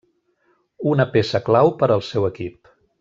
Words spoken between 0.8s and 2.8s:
Una peça clau per al seu equip.